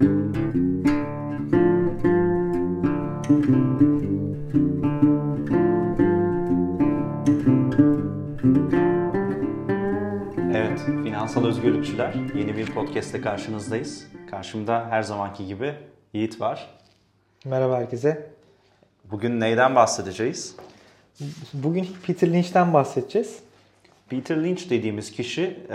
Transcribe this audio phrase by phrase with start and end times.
[0.00, 0.08] Evet,
[11.04, 14.06] Finansal Özgürlükçüler yeni bir podcast'te karşınızdayız.
[14.30, 15.74] Karşımda her zamanki gibi
[16.12, 16.78] Yiğit var.
[17.44, 18.30] Merhaba herkese.
[19.04, 20.56] Bugün neyden bahsedeceğiz?
[21.54, 23.38] Bugün Peter Lynch'ten bahsedeceğiz.
[24.08, 25.66] Peter Lynch dediğimiz kişi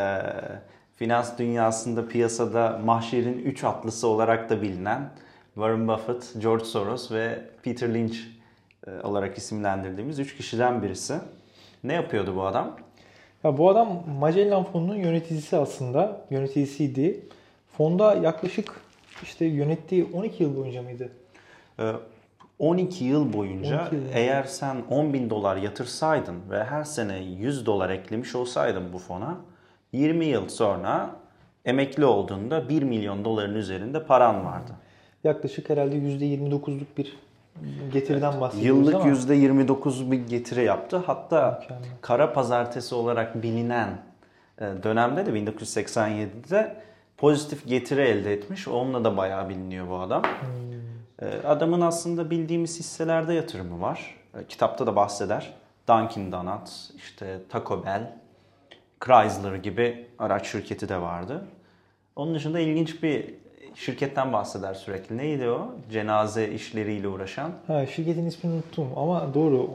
[1.02, 5.09] finans dünyasında piyasada mahşerin üç atlısı olarak da bilinen
[5.55, 8.18] Warren Buffett, George Soros ve Peter Lynch
[8.87, 11.15] e, olarak isimlendirdiğimiz üç kişiden birisi.
[11.83, 12.78] Ne yapıyordu bu adam?
[13.43, 16.21] Ya bu adam Magellan Fonu'nun yöneticisi aslında.
[16.29, 17.25] Yöneticisiydi.
[17.78, 18.81] Fonda yaklaşık
[19.23, 21.09] işte yönettiği 12 yıl boyunca mıydı?
[21.79, 21.92] E,
[22.59, 24.01] 12 yıl boyunca 12 yıl.
[24.14, 29.37] eğer sen 10 bin dolar yatırsaydın ve her sene 100 dolar eklemiş olsaydın bu fona
[29.91, 31.09] 20 yıl sonra
[31.65, 34.72] emekli olduğunda 1 milyon doların üzerinde paran vardı.
[35.23, 37.17] Yaklaşık herhalde %29'luk bir
[37.94, 40.98] getiriden bahsediyoruz Yıllık ama %29 bir getiri yaptı.
[40.98, 41.89] Hatta Mükemmel.
[42.02, 43.89] kara pazartesi olarak bilinen
[44.61, 46.76] e, dönemde de 1987'de
[47.17, 48.67] pozitif getiri elde etmiş.
[48.67, 50.22] Onunla da bayağı biliniyor bu adam.
[51.22, 54.16] E, Adamın aslında bildiğimiz hisselerde yatırımı var.
[54.39, 55.53] E, Kitapta da bahseder.
[55.88, 58.11] Dunkin Donuts, işte Taco Bell,
[59.06, 61.46] Chrysler gibi araç şirketi de vardı.
[62.16, 63.36] Onun dışında ilginç bir
[63.76, 65.18] şirketten bahseder sürekli.
[65.18, 65.72] Neydi o?
[65.92, 67.52] Cenaze işleriyle uğraşan.
[67.68, 69.70] ha, şirketin ismini unuttum ama doğru.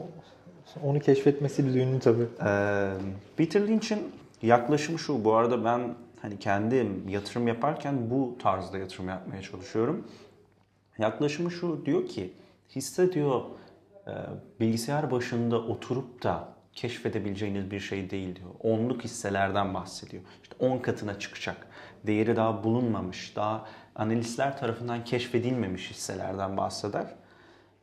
[0.83, 2.25] Onu keşfetmesi bile ünlü tabii.
[2.45, 2.89] Ee,
[3.37, 4.11] Peter Lynch'in
[4.41, 5.25] yaklaşımı şu.
[5.25, 5.81] Bu arada ben
[6.21, 10.07] hani kendim yatırım yaparken bu tarzda yatırım yapmaya çalışıyorum.
[10.97, 12.33] Yaklaşımı şu diyor ki
[12.75, 13.41] hisse diyor
[14.59, 18.49] bilgisayar başında oturup da keşfedebileceğiniz bir şey değil diyor.
[18.59, 20.23] Onluk hisselerden bahsediyor.
[20.43, 21.67] İşte 10 katına çıkacak.
[22.07, 27.15] Değeri daha bulunmamış, daha analistler tarafından keşfedilmemiş hisselerden bahseder.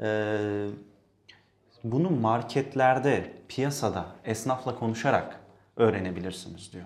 [0.01, 0.69] Ee,
[1.85, 5.41] bunu marketlerde, piyasada, esnafla konuşarak
[5.77, 6.85] öğrenebilirsiniz diyor.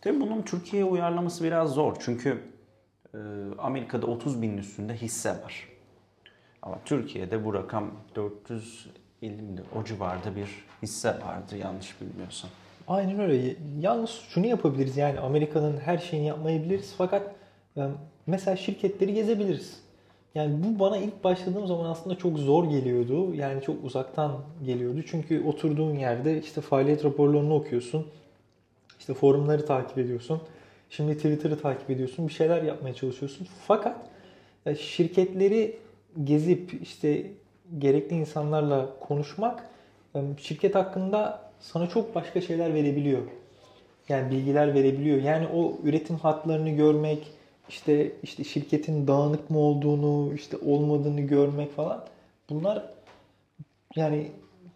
[0.00, 1.96] Tabii bunun Türkiye'ye uyarlaması biraz zor.
[2.00, 2.42] Çünkü
[3.14, 3.18] e,
[3.58, 5.68] Amerika'da 30 binin üstünde hisse var.
[6.62, 7.90] Ama Türkiye'de bu rakam
[9.22, 9.60] 450 mi?
[9.80, 10.48] O civarda bir
[10.82, 12.50] hisse vardı yanlış bilmiyorsam.
[12.88, 13.56] Aynen öyle.
[13.80, 17.34] Yalnız şunu yapabiliriz yani Amerika'nın her şeyini yapmayabiliriz fakat
[17.76, 17.80] e,
[18.26, 19.80] mesela şirketleri gezebiliriz.
[20.34, 23.34] Yani bu bana ilk başladığım zaman aslında çok zor geliyordu.
[23.34, 24.32] Yani çok uzaktan
[24.64, 25.02] geliyordu.
[25.06, 28.06] Çünkü oturduğun yerde işte faaliyet raporlarını okuyorsun.
[28.98, 30.40] İşte forumları takip ediyorsun.
[30.90, 32.28] Şimdi Twitter'ı takip ediyorsun.
[32.28, 33.46] Bir şeyler yapmaya çalışıyorsun.
[33.66, 33.96] Fakat
[34.66, 35.78] e, şirketleri
[36.24, 37.26] gezip işte
[37.78, 39.64] gerekli insanlarla konuşmak
[40.14, 43.22] e, şirket hakkında sana çok başka şeyler verebiliyor.
[44.08, 45.22] Yani bilgiler verebiliyor.
[45.22, 47.32] Yani o üretim hatlarını görmek,
[47.68, 52.04] işte işte şirketin dağınık mı olduğunu, işte olmadığını görmek falan.
[52.50, 52.84] Bunlar
[53.96, 54.30] yani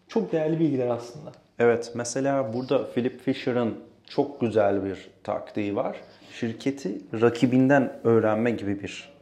[0.07, 1.31] çok değerli bilgiler aslında.
[1.59, 5.97] Evet, mesela burada Philip Fisher'ın çok güzel bir taktiği var.
[6.31, 9.13] Şirketi rakibinden öğrenme gibi bir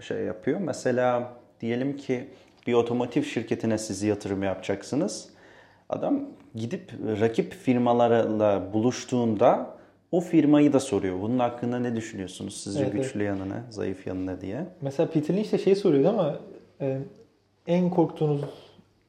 [0.00, 0.60] şey yapıyor.
[0.60, 2.28] Mesela diyelim ki
[2.66, 5.28] bir otomotiv şirketine siz yatırım yapacaksınız.
[5.88, 6.20] Adam
[6.54, 9.76] gidip rakip firmalarla buluştuğunda
[10.12, 11.20] o firmayı da soruyor.
[11.20, 12.56] Bunun hakkında ne düşünüyorsunuz?
[12.62, 13.04] Sizce Evet, evet.
[13.04, 14.66] güçlü yanı ne, zayıf yanı ne diye.
[14.80, 16.34] Mesela Peter Lynch de şey soruyordu ama
[16.80, 16.98] e,
[17.66, 18.40] en korktuğunuz,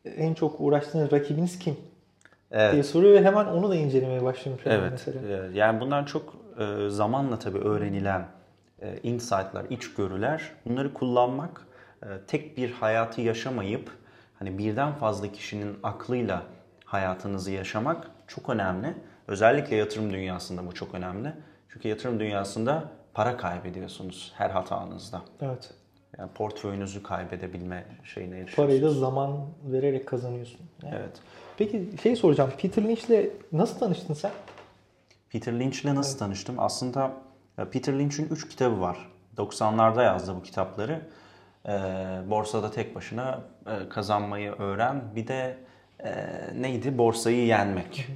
[0.05, 1.75] en çok uğraştığınız rakibiniz kim?
[2.51, 2.73] Evet.
[2.73, 4.91] diye soruyor ve hemen onu da incelemeye başlamış Evet.
[4.91, 5.19] mesela.
[5.27, 8.25] e, Yani bunlar çok e, zamanla tabii öğrenilen
[8.81, 10.51] e, insight'lar, içgörüler.
[10.65, 11.67] Bunları kullanmak,
[12.27, 13.91] tek bir hayatı yaşamayıp
[14.39, 16.43] hani birden fazla kişinin aklıyla
[16.85, 18.93] hayatınızı yaşamak çok önemli.
[19.27, 21.33] Özellikle yatırım dünyasında bu çok önemli.
[21.69, 22.83] Çünkü yatırım dünyasında
[23.13, 25.21] para kaybediyorsunuz her hatanızda.
[25.41, 25.73] Evet.
[26.17, 28.67] Yani portföyünüzü kaybedebilme şeyine erişiyorsunuz.
[28.67, 30.59] Parayı da zaman vererek kazanıyorsun.
[30.83, 30.95] Yani.
[30.95, 31.21] Evet.
[31.57, 32.51] Peki şey soracağım.
[32.57, 34.31] Peter Lynch'le nasıl tanıştın sen?
[35.29, 36.59] Peter Lynch'le nasıl tanıştım?
[36.59, 37.11] Aslında
[37.57, 39.09] e, Peter Lynch'in 3 kitabı var.
[39.37, 41.01] 90'larda yazdı bu kitapları.
[41.67, 41.71] Ee,
[42.29, 45.01] borsada tek başına e, kazanmayı öğren.
[45.15, 45.57] Bir de
[45.99, 46.11] e,
[46.61, 46.97] neydi?
[46.97, 48.07] Borsayı yenmek.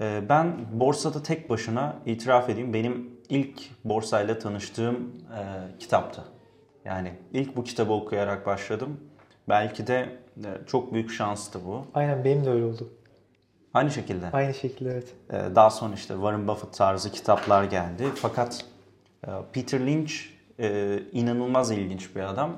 [0.00, 6.22] Ee, ben borsada tek başına itiraf edeyim benim ilk borsayla tanıştığım e, kitaptı.
[6.84, 9.00] Yani ilk bu kitabı okuyarak başladım.
[9.48, 11.86] Belki de e, çok büyük şanstı bu.
[11.94, 12.88] Aynen benim de öyle oldu.
[13.74, 14.30] Aynı şekilde.
[14.32, 15.14] Aynı şekilde evet.
[15.30, 18.04] Ee, Daha sonra işte Warren Buffett tarzı kitaplar geldi.
[18.14, 18.64] Fakat
[19.26, 20.12] e, Peter Lynch
[20.58, 22.56] e, inanılmaz ilginç bir adam.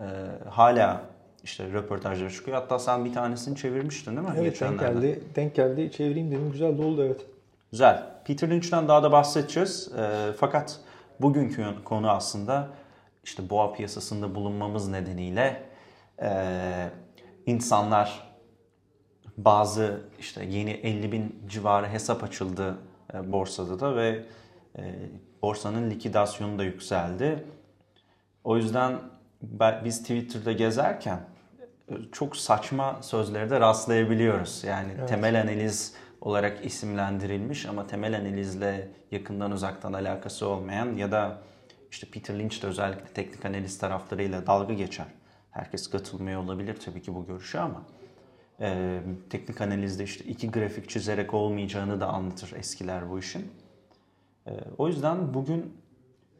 [0.00, 0.04] E,
[0.50, 1.02] Hala
[1.44, 2.56] işte röportajlara çıkıyor.
[2.56, 4.34] Hatta sen bir tanesini çevirmiştin değil mi?
[4.38, 5.22] Evet denk geldi.
[5.36, 5.90] Denk geldi.
[5.92, 6.52] Çevireyim dedim.
[6.52, 7.26] Güzel de oldu evet.
[7.70, 8.02] Güzel.
[8.24, 9.92] Peter Lynch'ten daha da bahsedeceğiz.
[9.98, 10.80] E, fakat
[11.20, 12.68] bugünkü konu aslında
[13.24, 15.62] işte boğa piyasasında bulunmamız nedeniyle
[16.22, 16.30] e,
[17.46, 18.34] insanlar
[19.36, 22.78] bazı işte yeni 50 bin civarı hesap açıldı
[23.14, 24.24] e, borsada da ve
[24.78, 24.82] e,
[25.44, 27.44] borsanın likidasyonu da yükseldi.
[28.44, 28.98] O yüzden
[29.84, 31.20] biz Twitter'da gezerken
[31.88, 34.64] e, çok saçma sözlere de rastlayabiliyoruz.
[34.64, 35.08] Yani evet.
[35.08, 41.38] temel analiz olarak isimlendirilmiş ama temel analizle yakından uzaktan alakası olmayan ya da
[41.90, 45.06] işte Peter Lynch de özellikle teknik analiz taraflarıyla dalga geçer.
[45.50, 47.82] Herkes katılmıyor olabilir tabii ki bu görüşe ama
[48.60, 49.00] e,
[49.30, 53.52] teknik analizde işte iki grafik çizerek olmayacağını da anlatır eskiler bu işin.
[54.46, 55.72] E, o yüzden bugün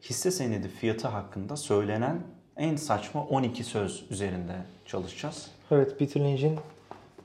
[0.01, 2.21] hisse senedi fiyatı hakkında söylenen
[2.57, 4.55] en saçma 12 söz üzerinde
[4.85, 5.47] çalışacağız.
[5.71, 6.59] Evet Peter Lynch'in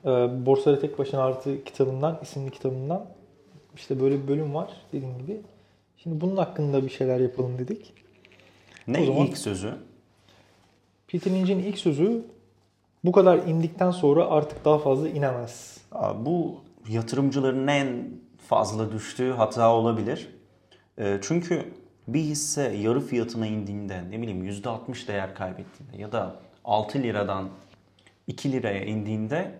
[0.05, 0.09] e,
[0.45, 3.05] Borsada Tek Başına Artı kitabından, isimli kitabından
[3.75, 5.41] işte böyle bir bölüm var dediğim gibi.
[5.97, 7.93] Şimdi bunun hakkında bir şeyler yapalım dedik.
[8.87, 9.73] Ne o zaman, ilk sözü?
[11.07, 12.25] Peter Lynch'in ilk sözü
[13.03, 15.77] bu kadar indikten sonra artık daha fazla inemez.
[16.15, 16.55] Bu
[16.89, 18.09] yatırımcıların en
[18.47, 20.29] fazla düştüğü hata olabilir.
[20.97, 21.65] E, çünkü
[22.07, 26.35] bir hisse yarı fiyatına indiğinde ne bileyim %60 değer kaybettiğinde ya da
[26.65, 27.49] 6 liradan
[28.27, 29.51] 2 liraya indiğinde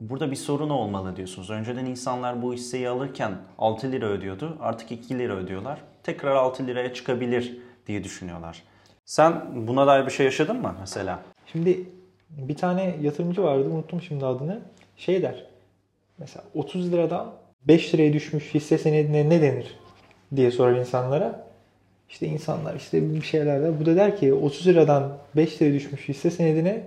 [0.00, 1.50] burada bir sorun olmalı diyorsunuz.
[1.50, 4.56] Önceden insanlar bu hisseyi alırken 6 lira ödüyordu.
[4.60, 5.80] Artık 2 lira ödüyorlar.
[6.02, 8.62] Tekrar 6 liraya çıkabilir diye düşünüyorlar.
[9.04, 11.22] Sen buna dair bir şey yaşadın mı mesela?
[11.52, 11.88] Şimdi
[12.30, 14.60] bir tane yatırımcı vardı unuttum şimdi adını.
[14.96, 15.46] Şey der.
[16.18, 17.32] Mesela 30 liradan
[17.64, 19.76] 5 liraya düşmüş hisse senedine ne denir
[20.36, 21.46] diye sorar insanlara.
[22.08, 23.80] İşte insanlar işte bir şeyler der.
[23.80, 26.82] Bu da der ki 30 liradan 5 liraya düşmüş hisse senedine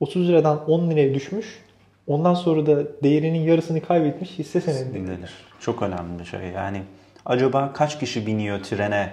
[0.00, 1.64] 30 liradan 10 liraya düşmüş.
[2.06, 4.92] Ondan sonra da değerinin yarısını kaybetmiş hisse senedi.
[5.60, 6.40] Çok önemli bir şey.
[6.40, 6.82] Yani
[7.26, 9.12] acaba kaç kişi biniyor trene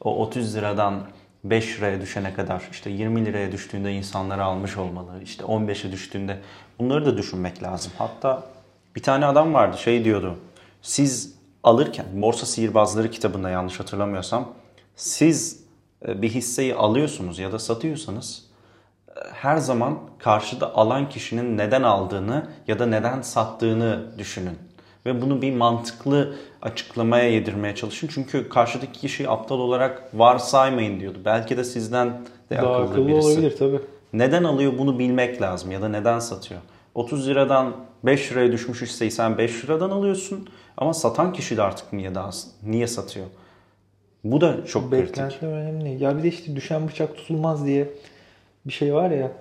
[0.00, 1.02] o 30 liradan
[1.44, 5.10] 5 liraya düşene kadar işte 20 liraya düştüğünde insanları almış olmalı.
[5.22, 6.38] İşte 15'e düştüğünde
[6.78, 7.92] bunları da düşünmek lazım.
[7.98, 8.42] Hatta
[8.96, 10.38] bir tane adam vardı şey diyordu.
[10.82, 11.33] Siz
[11.64, 14.48] alırken Borsa Sihirbazları kitabında yanlış hatırlamıyorsam
[14.96, 15.64] siz
[16.08, 18.46] e, bir hisseyi alıyorsunuz ya da satıyorsanız
[19.08, 24.58] e, her zaman karşıda alan kişinin neden aldığını ya da neden sattığını düşünün.
[25.06, 28.08] Ve bunu bir mantıklı açıklamaya yedirmeye çalışın.
[28.14, 31.18] Çünkü karşıdaki kişiyi aptal olarak varsaymayın diyordu.
[31.24, 32.08] Belki de sizden
[32.50, 33.28] de Daha akıllı, akıllı birisi.
[33.28, 33.80] olabilir tabii.
[34.12, 36.60] Neden alıyor bunu bilmek lazım ya da neden satıyor.
[36.94, 37.72] 30 liradan
[38.04, 42.30] 5 liraya düşmüş hisseyi sen 5 liradan alıyorsun ama satan kişi de artık niye daha
[42.62, 43.26] niye satıyor?
[44.24, 45.42] Bu da çok Beklentiler kritik.
[45.42, 46.02] önemli.
[46.04, 47.88] Ya bir de işte düşen bıçak tutulmaz diye
[48.66, 49.32] bir şey var ya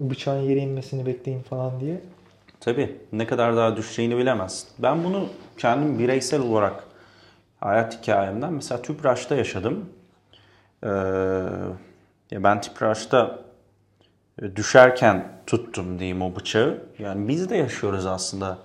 [0.00, 2.00] bıçağın yere inmesini bekleyin falan diye.
[2.60, 4.68] Tabii ne kadar daha düşeceğini bilemezsin.
[4.78, 5.26] Ben bunu
[5.58, 6.84] kendim bireysel olarak
[7.60, 9.88] hayat hikayemden mesela Tüpraş'ta yaşadım.
[10.84, 10.88] Ee,
[12.30, 13.38] ya ben Tüpraş'ta
[14.42, 16.82] e, düşerken tuttum diyeyim o bıçağı.
[16.98, 18.58] Yani biz de yaşıyoruz aslında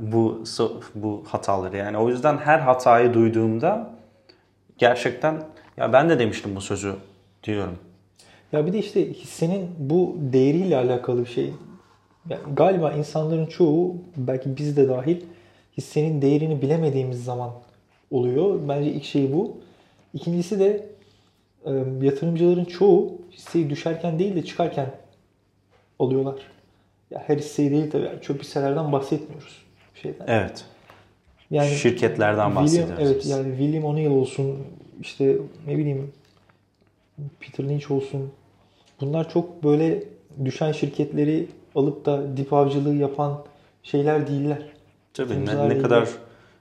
[0.00, 0.44] bu
[0.94, 1.76] bu hataları.
[1.76, 3.90] Yani o yüzden her hatayı duyduğumda
[4.78, 5.42] gerçekten
[5.76, 6.94] ya ben de demiştim bu sözü
[7.44, 7.78] diyorum.
[8.52, 11.52] Ya bir de işte hissenin bu değeriyle alakalı bir şey.
[12.28, 15.20] Yani galiba insanların çoğu belki biz de dahil
[15.76, 17.50] hissenin değerini bilemediğimiz zaman
[18.10, 18.60] oluyor.
[18.68, 19.56] Bence ilk şey bu.
[20.14, 20.86] İkincisi de
[21.64, 21.72] e,
[22.02, 24.90] yatırımcıların çoğu hisseyi düşerken değil de çıkarken
[25.98, 26.34] alıyorlar.
[27.10, 28.06] Ya her hisseyi değil tabii.
[28.06, 29.69] Yani çöp hisselerden bahsetmiyoruz.
[30.02, 30.24] Şeyden.
[30.26, 30.64] Evet.
[31.50, 32.90] Yani şirketlerden bahsediyoruz.
[32.90, 34.58] William, evet yani William O'Neill olsun
[35.00, 36.12] işte ne bileyim
[37.40, 38.32] Peter Lynch olsun.
[39.00, 40.04] Bunlar çok böyle
[40.44, 43.44] düşen şirketleri alıp da dip avcılığı yapan
[43.82, 44.62] şeyler değiller.
[45.14, 46.08] Tabii ne, ne kadar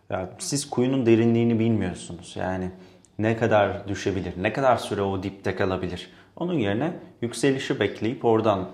[0.09, 2.35] ya siz kuyunun derinliğini bilmiyorsunuz.
[2.35, 2.71] Yani
[3.19, 6.09] ne kadar düşebilir, ne kadar süre o dipte kalabilir.
[6.35, 8.69] Onun yerine yükselişi bekleyip oradan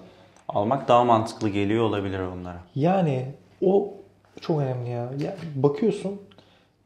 [0.48, 2.60] almak daha mantıklı geliyor olabilir onlara.
[2.76, 3.26] Yani
[3.62, 3.94] o
[4.42, 5.12] çok önemli ya.
[5.24, 6.22] ya bakıyorsun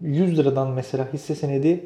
[0.01, 1.85] 100 liradan mesela hisse senedi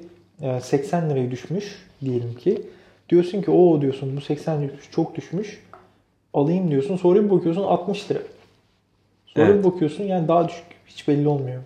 [0.62, 2.62] 80 e, liraya düşmüş diyelim ki.
[3.10, 5.64] Diyorsun ki o diyorsun bu 80 düşmüş çok düşmüş.
[6.34, 6.98] Alayım diyorsun.
[6.98, 8.20] Sonra bir bakıyorsun 60 lira.
[9.26, 9.60] Sonra evet.
[9.60, 10.66] bir bakıyorsun yani daha düşük.
[10.88, 11.62] Hiç belli olmuyor.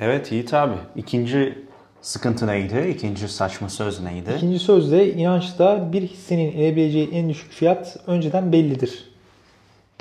[0.00, 0.74] Evet Yiğit abi.
[0.96, 1.58] İkinci
[2.00, 2.92] sıkıntı neydi?
[2.96, 4.30] İkinci saçma söz neydi?
[4.36, 9.04] İkinci söz de inançta bir hissenin inebileceği en düşük fiyat önceden bellidir.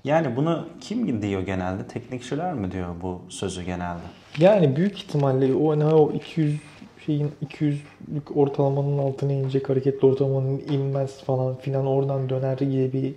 [0.07, 1.87] Yani bunu kim diyor genelde?
[1.87, 4.01] Teknikçiler mi diyor bu sözü genelde?
[4.37, 6.59] Yani büyük ihtimalle o ne o 200
[7.05, 13.13] şeyin 200'lük ortalamanın altına inecek hareketli ortalamanın inmez falan filan oradan döner gibi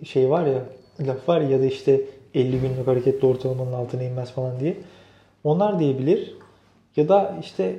[0.00, 0.64] bir şey var ya
[1.00, 2.00] laf var ya da işte
[2.34, 4.76] 50 günlük hareketli ortalamanın altına inmez falan diye.
[5.44, 6.34] Onlar diyebilir.
[6.96, 7.76] Ya da işte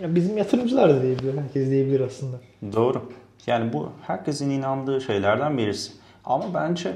[0.00, 1.38] bizim yatırımcılar da diyebilir.
[1.38, 2.36] Herkes diyebilir aslında.
[2.72, 3.02] Doğru.
[3.46, 5.92] Yani bu herkesin inandığı şeylerden birisi.
[6.24, 6.94] Ama bence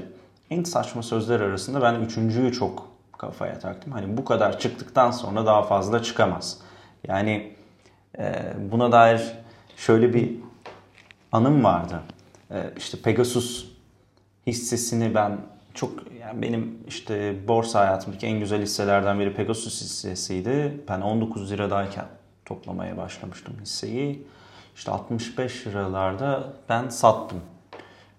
[0.49, 2.87] en saçma sözler arasında ben üçüncüyü çok
[3.17, 3.93] kafaya taktım.
[3.93, 6.59] Hani bu kadar çıktıktan sonra daha fazla çıkamaz.
[7.07, 7.53] Yani
[8.17, 9.33] e, buna dair
[9.77, 10.35] şöyle bir
[11.31, 11.99] anım vardı.
[12.51, 13.65] E, işte Pegasus
[14.47, 15.37] hissesini ben
[15.73, 15.91] çok
[16.21, 20.81] yani benim işte borsa hayatımdaki en güzel hisselerden biri Pegasus hissesiydi.
[20.89, 22.05] Ben 19 liradayken
[22.45, 24.27] toplamaya başlamıştım hisseyi.
[24.75, 27.41] İşte 65 liralarda ben sattım.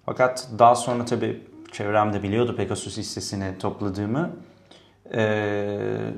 [0.06, 4.30] Fakat daha sonra tabii çevremde biliyordu Pegasus hissesini topladığımı.
[5.14, 5.18] Ee,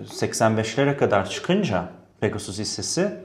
[0.05, 1.89] 85'lere kadar çıkınca
[2.21, 3.17] Pegasus hissesi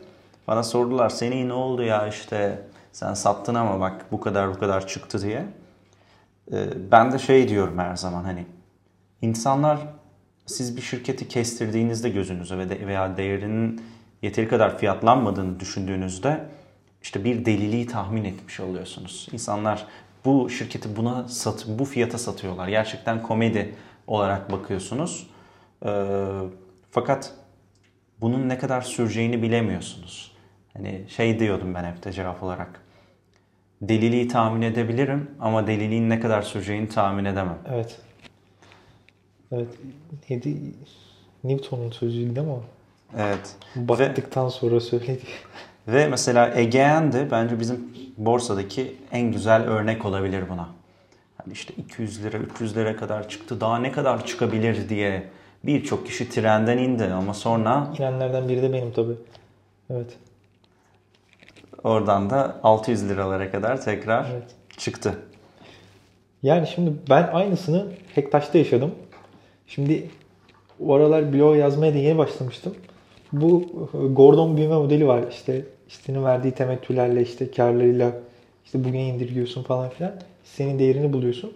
[0.47, 4.87] bana sordular seni ne oldu ya işte sen sattın ama bak bu kadar bu kadar
[4.87, 5.45] çıktı diye.
[6.51, 8.45] Ee, ben de şey diyorum her zaman hani
[9.21, 9.79] insanlar
[10.45, 13.81] siz bir şirketi kestirdiğinizde gözünüze ve de, veya değerinin
[14.21, 16.45] yeteri kadar fiyatlanmadığını düşündüğünüzde
[17.01, 19.27] işte bir deliliği tahmin etmiş oluyorsunuz.
[19.31, 19.87] İnsanlar
[20.27, 22.67] bu şirketi buna sat, bu fiyata satıyorlar.
[22.67, 23.75] Gerçekten komedi
[24.07, 25.27] olarak bakıyorsunuz.
[25.85, 26.05] Ee,
[26.91, 27.33] fakat
[28.21, 30.31] bunun ne kadar süreceğini bilemiyorsunuz.
[30.73, 32.81] Hani şey diyordum ben hep de cevap olarak.
[33.81, 37.59] Deliliği tahmin edebilirim ama deliliğin ne kadar süreceğini tahmin edemem.
[37.69, 37.99] Evet.
[39.51, 39.67] Evet.
[40.29, 40.57] Neydi?
[41.43, 42.63] Newton'un sözüydü o?
[43.17, 43.55] Evet.
[43.75, 45.23] Battıktan sonra söyledi.
[45.87, 50.67] Ve mesela Egean de bence bizim borsadaki en güzel örnek olabilir buna.
[51.37, 53.61] Hani işte 200 lira, 300 lira kadar çıktı.
[53.61, 55.23] Daha ne kadar çıkabilir diye
[55.63, 59.15] birçok kişi trenden indi ama sonra İnenlerden biri de benim tabii.
[59.89, 60.17] Evet.
[61.83, 64.43] oradan da 600 liralara kadar tekrar Evet.
[64.77, 65.19] çıktı.
[66.43, 68.91] Yani şimdi ben aynısını Hektaş'ta yaşadım.
[69.67, 70.09] Şimdi
[70.85, 72.75] o aralar blog yazmaya da yeni başlamıştım.
[73.31, 73.63] Bu
[73.93, 75.23] e, Gordon büyüme modeli var.
[75.31, 78.11] İşte sitenin verdiği temettülerle işte karlarıyla
[78.65, 80.13] işte bugün indirgiyorsun falan filan.
[80.43, 81.53] Senin değerini buluyorsun.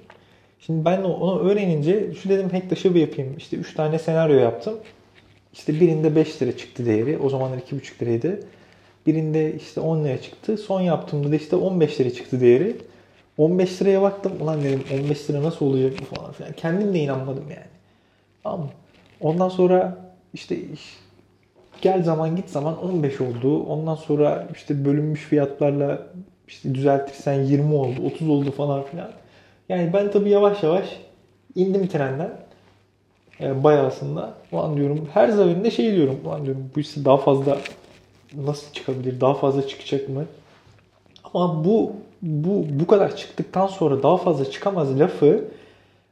[0.59, 3.37] Şimdi ben onu öğrenince şu dedim Hektaş'ı bir yapayım.
[3.37, 4.73] İşte 3 tane senaryo yaptım.
[5.53, 7.17] İşte birinde 5 lira çıktı değeri.
[7.17, 8.39] O zamanlar 2,5 liraydı.
[9.07, 10.57] Birinde işte 10 lira çıktı.
[10.57, 12.77] Son yaptığımda da işte 15 lira çıktı değeri.
[13.37, 14.33] 15 liraya baktım.
[14.41, 16.53] Ulan dedim 15 lira nasıl olacak bu falan filan.
[16.53, 17.67] Kendim de inanmadım yani.
[18.43, 18.69] Tamam?
[19.21, 19.97] Ondan sonra
[20.33, 20.97] işte iş-
[21.81, 23.63] gel zaman git zaman 15 oldu.
[23.63, 26.01] Ondan sonra işte bölünmüş fiyatlarla
[26.47, 29.11] işte düzeltirsen 20 oldu, 30 oldu falan filan.
[29.69, 30.99] Yani ben tabii yavaş yavaş
[31.55, 32.31] indim trenden.
[33.41, 34.33] E, bayağısında.
[34.51, 36.19] Ulan diyorum her seferinde şey diyorum.
[36.25, 37.57] Ulan diyorum bu işte daha fazla
[38.45, 39.21] nasıl çıkabilir?
[39.21, 40.25] Daha fazla çıkacak mı?
[41.33, 45.45] Ama bu bu bu kadar çıktıktan sonra daha fazla çıkamaz lafı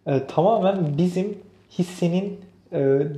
[0.07, 1.38] e, tamamen bizim
[1.79, 2.39] hissenin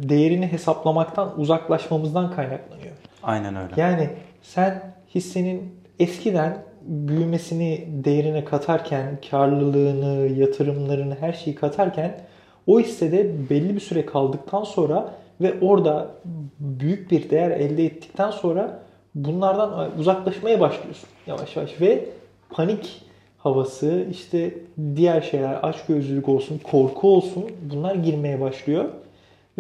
[0.10, 2.96] değerini hesaplamaktan uzaklaşmamızdan kaynaklanıyor.
[3.24, 3.74] Aynen öyle.
[3.78, 4.10] Yani
[4.42, 12.22] sen hissenin eskiden büyümesini değerine katarken, karlılığını, yatırımlarını, her şeyi katarken
[12.68, 16.12] o hissede belli bir süre kaldıktan sonra ve orada
[16.60, 18.80] büyük bir değer elde ettikten sonra
[19.16, 22.06] bunlardan uzaklaşmaya başlıyorsun yavaş yavaş ve
[22.50, 23.02] panik
[23.38, 24.54] havası işte
[24.96, 28.86] diğer şeyler açgözlülük olsun, korku olsun bunlar girmeye başlıyor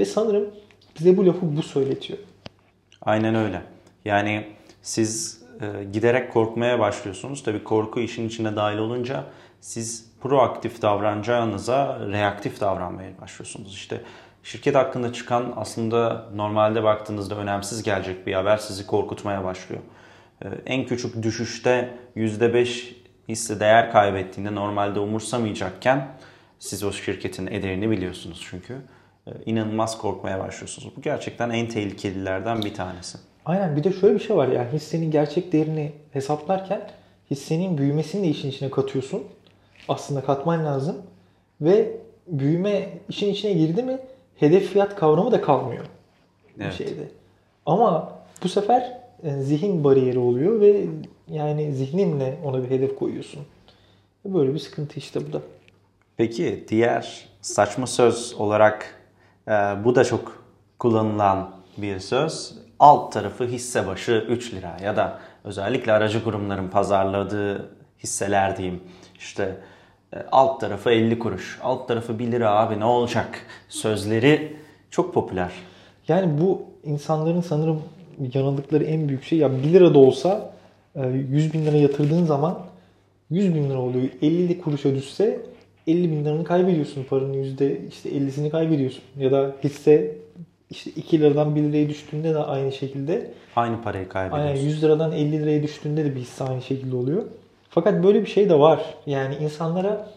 [0.01, 0.50] ve sanırım
[1.00, 2.20] bize bu lafı bu söyletiyor.
[3.01, 3.62] Aynen öyle.
[4.05, 4.48] Yani
[4.81, 7.43] siz e, giderek korkmaya başlıyorsunuz.
[7.43, 9.24] Tabii korku işin içine dahil olunca
[9.60, 13.74] siz proaktif davranacağınıza reaktif davranmaya başlıyorsunuz.
[13.74, 14.01] İşte
[14.43, 19.81] şirket hakkında çıkan aslında normalde baktığınızda önemsiz gelecek bir haber sizi korkutmaya başlıyor.
[20.41, 22.93] E, en küçük düşüşte %5
[23.29, 26.08] hisse değer kaybettiğinde normalde umursamayacakken
[26.60, 28.77] siz o şirketin ederini biliyorsunuz çünkü.
[29.28, 30.94] E, inanılmaz korkmaya başlıyorsunuz.
[30.98, 33.18] Bu gerçekten en tehlikelilerden bir tanesi.
[33.46, 36.82] Aynen bir de şöyle bir şey var yani hissenin gerçek değerini hesaplarken
[37.32, 39.24] hissenin büyümesini de işin içine katıyorsun.
[39.88, 40.98] Aslında katman lazım.
[41.62, 41.92] Ve
[42.28, 44.00] büyüme işin içine girdi mi
[44.36, 45.86] hedef fiyat kavramı da kalmıyor.
[46.60, 46.74] Bir Evet.
[46.74, 47.08] şeyde.
[47.66, 48.13] Ama
[48.44, 50.86] bu sefer e, zihin bariyeri oluyor ve
[51.28, 53.42] yani zihninle ona bir hedef koyuyorsun.
[54.25, 55.42] Böyle bir sıkıntı işte bu da.
[56.18, 59.00] Peki diğer saçma söz olarak
[59.48, 59.51] e,
[59.83, 60.43] bu da çok
[60.79, 62.53] kullanılan bir söz.
[62.79, 67.69] Alt tarafı hisse başı 3 lira ya da özellikle aracı kurumların pazarladığı
[68.03, 68.79] hisseler diyeyim.
[69.19, 69.57] İşte
[70.13, 74.57] e, alt tarafı 50 kuruş, alt tarafı 1 lira abi ne olacak sözleri
[74.89, 75.51] çok popüler.
[76.07, 77.81] Yani bu insanların sanırım
[78.33, 80.51] yanıldıkları en büyük şey ya 1 lira da olsa
[80.95, 82.60] e, 100 bin lira yatırdığın zaman
[83.29, 84.10] 100 bin lira oluyor.
[84.21, 85.39] 50 kuruşa düşse
[85.88, 87.03] 50 bin liranı kaybediyorsun.
[87.03, 89.03] Paranın yüzde işte 50'sini kaybediyorsun.
[89.17, 90.15] Ya da hisse
[90.69, 93.31] işte 2 liradan 1 liraya düştüğünde de aynı şekilde.
[93.55, 94.47] Aynı parayı kaybediyorsun.
[94.47, 97.23] Aynen 100 liradan 50 liraya düştüğünde de bir hisse aynı şekilde oluyor.
[97.69, 98.95] Fakat böyle bir şey de var.
[99.05, 100.07] Yani insanlara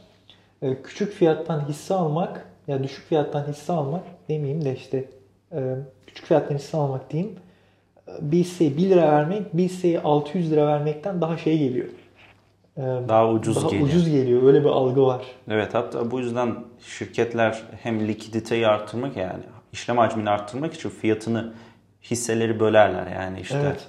[0.62, 5.04] e, küçük fiyattan hisse almak ya düşük fiyattan hisse almak demeyeyim de işte
[5.52, 7.32] e, küçük fiyattan hisse almak diyeyim.
[8.08, 11.88] E, bir hisseye 1 lira vermek bir hisseye 600 lira vermekten daha şey geliyor.
[12.76, 13.88] E, Daha ucuz daha geliyor.
[13.88, 14.42] ucuz geliyor.
[14.42, 15.24] Öyle bir algı var.
[15.48, 16.54] Evet hatta bu yüzden
[16.98, 21.52] şirketler hem likiditeyi arttırmak yani işlem hacmini arttırmak için fiyatını
[22.02, 23.06] hisseleri bölerler.
[23.06, 23.88] Yani işte Evet.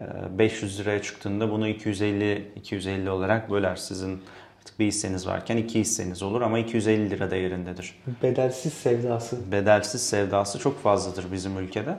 [0.00, 3.76] e, 500 liraya çıktığında bunu 250 250 olarak böler.
[3.76, 4.22] Sizin
[4.60, 7.94] artık bir hisseniz varken iki hisseniz olur ama 250 lira değerindedir.
[8.22, 9.52] Bedelsiz sevdası.
[9.52, 11.96] Bedelsiz sevdası çok fazladır bizim ülkede.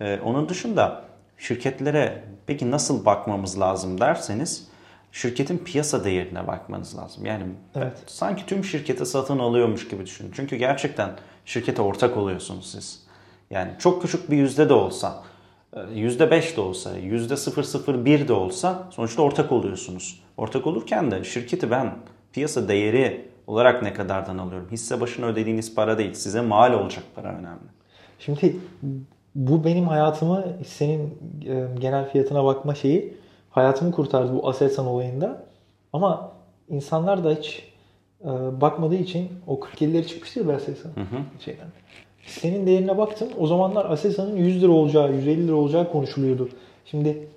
[0.00, 1.04] E, onun dışında
[1.38, 4.68] şirketlere peki nasıl bakmamız lazım derseniz
[5.14, 7.26] şirketin piyasa değerine bakmanız lazım.
[7.26, 7.44] Yani
[7.74, 7.92] Evet.
[8.06, 10.32] sanki tüm şirketi satın alıyormuş gibi düşünün.
[10.36, 11.10] Çünkü gerçekten
[11.44, 13.04] şirkete ortak oluyorsunuz siz.
[13.50, 15.22] Yani çok küçük bir yüzde de olsa,
[15.72, 20.20] e, yüzde beş de olsa, yüzde 001 de olsa sonuçta ortak oluyorsunuz.
[20.36, 21.94] Ortak olurken de şirketi ben
[22.32, 24.68] piyasa değeri olarak ne kadardan alıyorum?
[24.72, 27.68] Hisse başına ödediğiniz para değil, size mal olacak para önemli.
[28.18, 28.56] Şimdi
[29.34, 33.23] bu benim hayatımı senin e, genel fiyatına bakma şeyi
[33.54, 35.42] hayatımı kurtardı bu Aselsan olayında.
[35.92, 36.32] Ama
[36.68, 37.64] insanlar da hiç
[38.20, 38.26] e,
[38.60, 40.92] bakmadığı için o 47'leri çıkmıştı ya Aselsan
[41.44, 41.66] şeyden.
[42.26, 43.28] Senin değerine baktım.
[43.38, 46.48] O zamanlar Aselsan'ın 100 lira olacağı, 150 lira olacağı konuşuluyordu.
[46.84, 47.28] Şimdi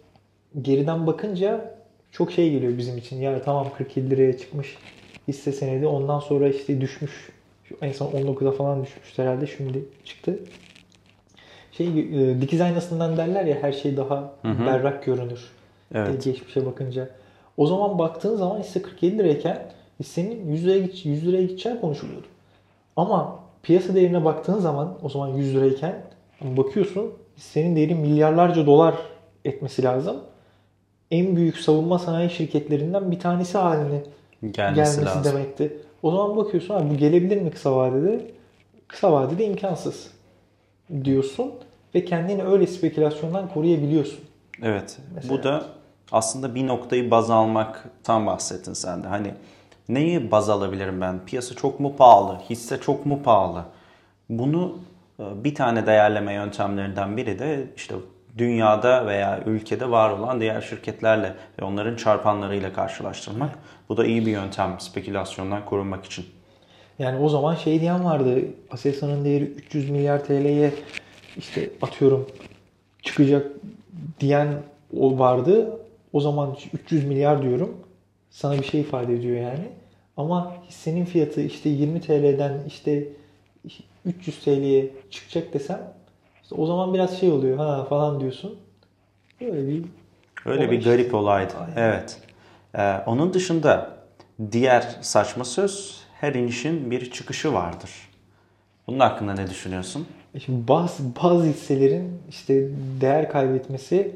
[0.61, 1.75] geriden bakınca
[2.11, 3.21] çok şey geliyor bizim için.
[3.21, 4.77] Ya tamam 47 liraya çıkmış
[5.27, 5.87] hisse senedi.
[5.87, 7.29] Ondan sonra işte düşmüş.
[7.63, 9.47] Şu en son 19'a falan düşmüş herhalde.
[9.47, 10.39] Şimdi çıktı.
[11.71, 15.56] Şey e, dikiz aynasından derler ya her şey daha berrak görünür.
[15.93, 16.23] Evet.
[16.23, 17.09] Geçmişe bakınca.
[17.57, 22.27] O zaman baktığın zaman hisse 47 lirayken hissenin 100 liraya, git- 100 liraya gideceği konuşuluyordu.
[22.95, 25.95] Ama piyasa değerine baktığın zaman o zaman 100 lirayken
[26.41, 28.95] bakıyorsun hissenin değeri milyarlarca dolar
[29.45, 30.17] etmesi lazım.
[31.11, 34.03] En büyük savunma sanayi şirketlerinden bir tanesi haline
[34.51, 35.23] Gelmesi, gelmesi lazım.
[35.33, 35.77] demekti.
[36.03, 38.31] O zaman bakıyorsun abi bu gelebilir mi kısa vadede?
[38.87, 40.11] Kısa vadede imkansız
[41.03, 41.51] diyorsun
[41.95, 44.19] ve kendini öyle spekülasyondan koruyabiliyorsun.
[44.63, 44.97] Evet.
[45.15, 45.33] Mesela.
[45.39, 45.65] Bu da
[46.11, 49.07] aslında bir noktayı baz almaktan bahsettin sen de.
[49.07, 49.33] Hani
[49.89, 51.25] neyi baz alabilirim ben?
[51.25, 52.39] Piyasa çok mu pahalı?
[52.49, 53.63] Hisse çok mu pahalı?
[54.29, 54.79] Bunu
[55.19, 57.95] e, bir tane değerleme yöntemlerinden biri de işte
[58.37, 63.59] dünyada veya ülkede var olan diğer şirketlerle ve onların çarpanlarıyla karşılaştırmak.
[63.89, 66.25] Bu da iyi bir yöntem spekülasyondan korunmak için.
[66.99, 68.39] Yani o zaman şey diyen vardı.
[68.71, 70.73] Aselsan'ın değeri 300 milyar TL'ye
[71.37, 72.27] işte atıyorum
[73.01, 73.47] çıkacak
[74.19, 74.47] diyen
[74.99, 75.79] o vardı.
[76.17, 77.77] O zaman 300 milyar diyorum.
[78.29, 79.67] Sana bir şey ifade ediyor yani.
[80.17, 83.03] Ama hissenin fiyatı işte 20 TL'den işte
[84.05, 85.93] 300 TL'ye çıkacak desem
[86.43, 88.55] işte o zaman biraz şey oluyor ha falan diyorsun.
[89.41, 89.83] Böyle bir
[90.45, 90.89] Öyle bir işte.
[90.89, 91.53] garip olaydı.
[91.59, 91.77] Aynen.
[91.77, 92.19] Evet.
[92.75, 93.97] Ee, onun dışında
[94.51, 97.91] diğer saçma söz her inişin bir çıkışı vardır.
[98.87, 100.07] Bunun hakkında ne düşünüyorsun?
[100.35, 102.69] E Şimdi bazı bazı hisselerin işte
[103.01, 104.15] değer kaybetmesi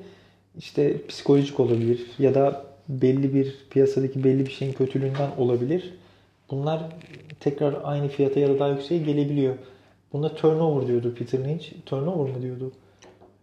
[0.57, 5.93] işte psikolojik olabilir ya da belli bir piyasadaki belli bir şeyin kötülüğünden olabilir.
[6.51, 6.81] Bunlar
[7.39, 9.55] tekrar aynı fiyata ya da daha yükseğe gelebiliyor.
[10.13, 11.65] Buna turnover diyordu Peter Lynch.
[11.85, 12.71] Turnover mı diyordu?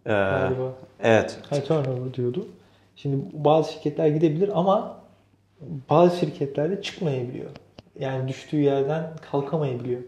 [0.05, 0.73] Ee, Galiba.
[1.03, 1.37] evet.
[1.49, 2.47] Hayır turnover diyordu.
[2.95, 5.01] Şimdi bazı şirketler gidebilir ama
[5.89, 7.49] bazı şirketlerde çıkmayabiliyor.
[7.99, 10.01] Yani düştüğü yerden kalkamayabiliyor.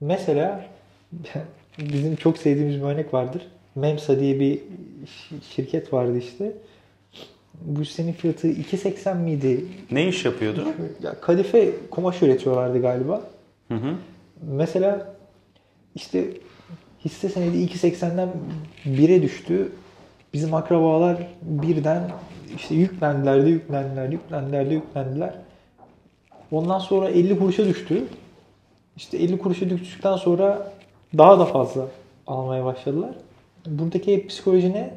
[0.00, 0.64] Mesela
[1.78, 3.46] bizim çok sevdiğimiz bir örnek vardır.
[3.74, 4.60] Memsa diye bir
[5.50, 6.52] şirket vardı işte.
[7.60, 9.66] Bu senin fiyatı 2.80 miydi?
[9.90, 10.64] Ne iş yapıyordu?
[11.02, 13.22] Ya kadife kumaş üretiyorlardı galiba.
[13.68, 13.94] Hı hı.
[14.42, 15.14] Mesela
[15.94, 16.24] işte
[17.04, 18.28] hisse senedi 2.80'den
[18.86, 19.72] 1'e düştü.
[20.32, 22.10] Bizim akrabalar birden
[22.56, 25.34] işte yüklendiler de yüklendiler, yüklendiler de yüklendiler.
[26.50, 28.04] Ondan sonra 50 kuruşa düştü.
[28.96, 30.72] İşte 50 kuruşa düştükten sonra
[31.18, 31.86] daha da fazla
[32.26, 33.14] almaya başladılar.
[33.68, 34.94] Buradaki psikoloji ne?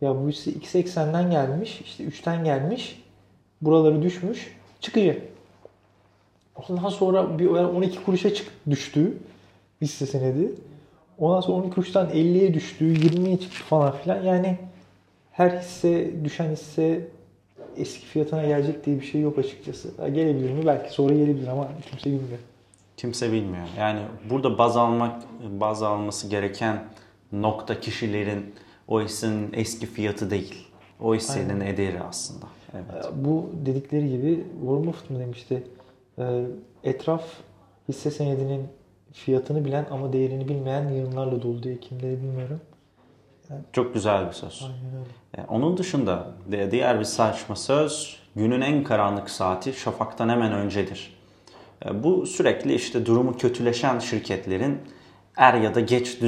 [0.00, 3.02] Ya bu hisse 2.80'den gelmiş, işte 3'ten gelmiş.
[3.62, 5.22] Buraları düşmüş, çıkacak.
[6.68, 9.18] Ondan sonra bir 12 kuruşa çık düştü
[9.80, 10.52] hisse senedi.
[11.18, 14.22] Ondan sonra 12 kuruştan 50'ye düştü, 20'ye çıktı falan filan.
[14.22, 14.58] Yani
[15.32, 17.08] her hisse, düşen hisse
[17.76, 19.88] eski fiyatına gelecek diye bir şey yok açıkçası.
[19.98, 20.66] Gelebilir mi?
[20.66, 22.38] Belki sonra gelebilir ama kimse bilmiyor.
[22.96, 23.66] Kimse bilmiyor.
[23.78, 24.00] Yani
[24.30, 25.22] burada baz almak,
[25.60, 26.84] baz alması gereken
[27.32, 28.54] nokta kişilerin
[28.88, 30.66] o hissenin eski fiyatı değil.
[31.00, 32.46] O hissenin ederi aslında.
[32.74, 33.04] Evet.
[33.14, 35.62] Bu dedikleri gibi Warren Buffett mı demişti?
[36.18, 36.44] Ee,
[36.84, 37.24] Etraf
[37.88, 38.68] hisse senedinin
[39.12, 42.60] fiyatını bilen ama değerini bilmeyen yığınlarla dolu diye kimleri bilmiyorum.
[43.72, 44.62] Çok güzel bir söz.
[44.62, 45.42] Aynen öyle.
[45.42, 46.26] E, Onun dışında
[46.70, 51.16] diğer bir saçma söz günün en karanlık saati şafaktan hemen öncedir.
[51.94, 54.78] Bu sürekli işte durumu kötüleşen şirketlerin
[55.36, 56.20] er ya da geç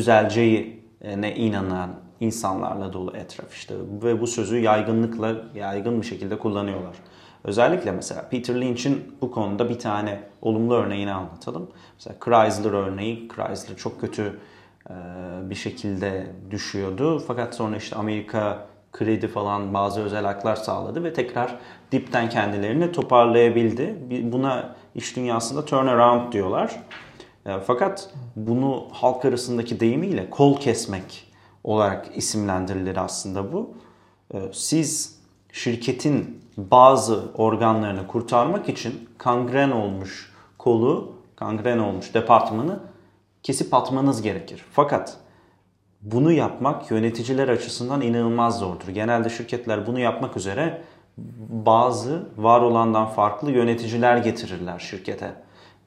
[1.01, 6.97] düzeleceğine inanan insanlarla dolu etraf işte ve bu sözü yaygınlıkla yaygın bir şekilde kullanıyorlar.
[7.45, 11.71] Özellikle mesela Peter Lynch'in bu konuda bir tane olumlu örneğini anlatalım.
[11.95, 13.29] Mesela Chrysler örneği.
[13.29, 14.39] Chrysler çok kötü
[14.91, 14.95] e,
[15.51, 17.19] bir şekilde düşüyordu.
[17.19, 21.55] Fakat sonra işte Amerika kredi falan bazı özel haklar sağladı ve tekrar
[21.93, 23.97] dipten kendilerini toparlayabildi.
[24.33, 26.77] Buna iş dünyasında turnaround diyorlar.
[27.49, 31.33] E, Fakat bunu halk arasındaki deyimiyle kol kesmek
[31.65, 33.75] olarak isimlendirilir aslında bu.
[34.35, 35.19] E, Siz
[35.53, 42.81] şirketin bazı organlarını kurtarmak için kangren olmuş kolu, kangren olmuş departmanı
[43.43, 44.65] kesip atmanız gerekir.
[44.73, 45.17] Fakat
[46.03, 48.89] bunu yapmak yöneticiler açısından inanılmaz zordur.
[48.89, 50.83] Genelde şirketler bunu yapmak üzere
[51.49, 55.35] bazı var olandan farklı yöneticiler getirirler şirkete.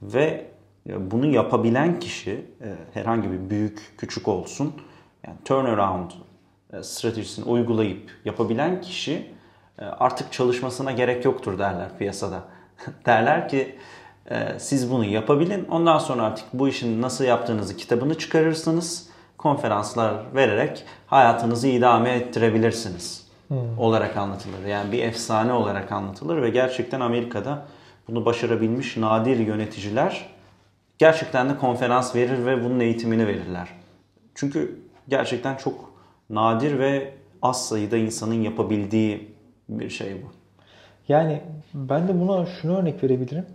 [0.02, 0.51] Ve
[0.86, 4.74] bunu yapabilen kişi e, herhangi bir büyük küçük olsun
[5.28, 6.12] yani turnaround
[6.74, 9.32] e, stratejisini uygulayıp yapabilen kişi
[9.80, 12.44] e, artık çalışmasına gerek yoktur derler piyasada.
[13.06, 13.76] derler ki
[14.58, 21.68] siz bunu yapabilin ondan sonra artık bu işin nasıl yaptığınızı kitabını çıkarırsınız konferanslar vererek hayatınızı
[21.68, 23.28] idame ettirebilirsiniz
[23.78, 24.66] olarak anlatılır.
[24.68, 27.66] Yani bir efsane olarak anlatılır ve gerçekten Amerika'da
[28.08, 30.30] bunu başarabilmiş nadir yöneticiler
[31.06, 33.68] gerçekten de konferans verir ve bunun eğitimini verirler.
[34.36, 35.94] Çünkü gerçekten çok
[36.30, 39.32] nadir ve az sayıda insanın yapabildiği
[39.70, 40.32] bir şey bu.
[41.08, 41.42] Yani
[41.74, 43.46] ben de buna şunu örnek verebilirim.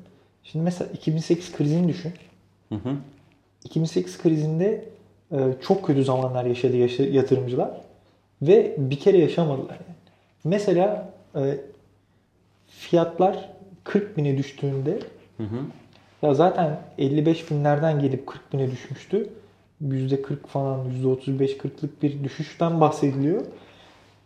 [0.43, 2.13] Şimdi mesela 2008 krizini düşün.
[3.65, 4.85] 2008 krizinde
[5.33, 7.71] e, çok kötü zamanlar yaşadı yaşa- yatırımcılar
[8.43, 9.75] ve bir kere yaşamadılar.
[9.75, 9.97] Yani.
[10.45, 11.59] Mesela e,
[12.67, 13.51] fiyatlar
[13.85, 14.99] 40 bine düştüğünde
[16.23, 19.29] ya zaten 55 binlerden gelip 40 bine düşmüştü.
[19.85, 23.43] %40 falan %35-40'lık bir düşüşten bahsediliyor.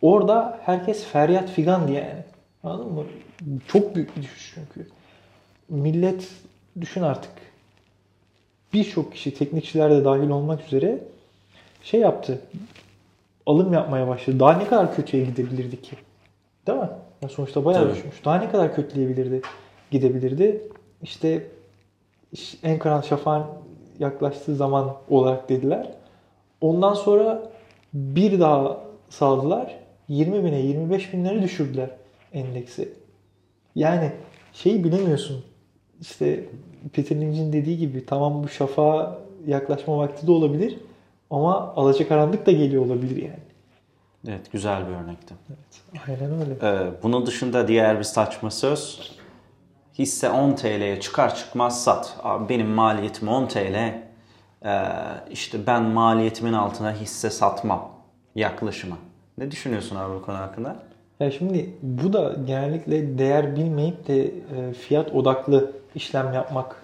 [0.01, 2.23] Orada herkes feryat figan diye yani.
[2.63, 3.03] Anladın mı?
[3.67, 4.89] Çok büyük bir düşüş çünkü.
[5.69, 6.27] Millet
[6.81, 7.31] düşün artık.
[8.73, 10.99] Birçok kişi teknikçiler de dahil olmak üzere
[11.83, 12.41] şey yaptı.
[13.45, 14.39] Alım yapmaya başladı.
[14.39, 15.95] Daha ne kadar kötüye gidebilirdi ki?
[16.67, 16.89] Değil mi?
[17.21, 17.95] Ya sonuçta bayağı Tabii.
[17.95, 18.25] düşmüş.
[18.25, 19.41] Daha ne kadar kötüleyebilirdi?
[19.91, 20.61] Gidebilirdi.
[21.03, 21.43] İşte iş-
[22.63, 23.45] en karanlık şafağın
[23.99, 25.91] yaklaştığı zaman olarak dediler.
[26.61, 27.51] Ondan sonra
[27.93, 28.77] bir daha
[29.09, 29.75] saldılar.
[30.07, 31.89] 20 bine 25 binleri düşürdüler
[32.33, 32.93] endeksi.
[33.75, 34.11] Yani
[34.53, 35.43] şeyi bilemiyorsun.
[36.01, 36.45] İşte
[36.93, 40.77] Peter Lynch'in dediği gibi tamam bu şafağa yaklaşma vakti de olabilir
[41.29, 43.39] ama alacakaranlık da geliyor olabilir yani.
[44.27, 45.33] Evet güzel bir örnekti.
[45.49, 46.53] Evet, aynen öyle.
[46.63, 49.11] Ee, bunun dışında diğer bir saçma söz.
[50.01, 52.17] Hisse 10 TL'ye çıkar çıkmaz sat.
[52.23, 53.75] Abi benim maliyetim 10 TL.
[54.65, 54.83] Ee,
[55.31, 57.91] işte ben maliyetimin altına hisse satmam
[58.35, 58.95] yaklaşımı.
[59.37, 60.75] Ne düşünüyorsun abi bu konu hakkında?
[61.19, 66.75] Ya şimdi bu da genellikle değer bilmeyip de e, fiyat odaklı işlem yapmak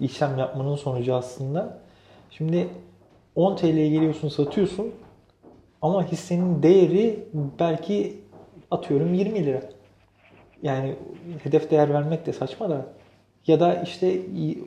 [0.00, 1.78] işlem yapmanın sonucu aslında.
[2.30, 2.68] Şimdi
[3.34, 4.94] 10 TL'ye geliyorsun satıyorsun
[5.82, 8.20] ama hissenin değeri belki
[8.70, 9.77] atıyorum 20 lira.
[10.62, 10.94] Yani
[11.42, 12.86] hedef değer vermek de saçma da.
[13.46, 14.20] Ya da işte